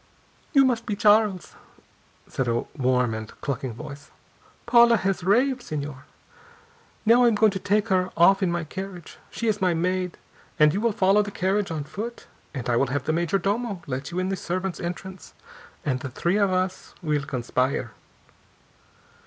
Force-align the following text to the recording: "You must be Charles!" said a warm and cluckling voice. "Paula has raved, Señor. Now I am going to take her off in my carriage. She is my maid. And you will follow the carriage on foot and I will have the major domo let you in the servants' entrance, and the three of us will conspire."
"You 0.53 0.65
must 0.65 0.87
be 0.87 0.95
Charles!" 0.95 1.53
said 2.27 2.47
a 2.47 2.61
warm 2.75 3.13
and 3.13 3.27
cluckling 3.41 3.73
voice. 3.75 4.09
"Paula 4.65 4.97
has 4.97 5.23
raved, 5.23 5.61
Señor. 5.61 5.97
Now 7.05 7.23
I 7.23 7.27
am 7.27 7.35
going 7.35 7.51
to 7.51 7.59
take 7.59 7.89
her 7.89 8.09
off 8.17 8.41
in 8.41 8.51
my 8.51 8.63
carriage. 8.63 9.19
She 9.29 9.47
is 9.47 9.61
my 9.61 9.75
maid. 9.75 10.17
And 10.57 10.73
you 10.73 10.81
will 10.81 10.91
follow 10.91 11.21
the 11.21 11.29
carriage 11.29 11.69
on 11.69 11.83
foot 11.83 12.25
and 12.51 12.67
I 12.67 12.77
will 12.77 12.87
have 12.87 13.03
the 13.03 13.13
major 13.13 13.37
domo 13.37 13.83
let 13.85 14.09
you 14.09 14.17
in 14.17 14.29
the 14.29 14.35
servants' 14.35 14.79
entrance, 14.79 15.35
and 15.85 15.99
the 15.99 16.09
three 16.09 16.37
of 16.37 16.51
us 16.51 16.95
will 17.03 17.25
conspire." 17.25 17.91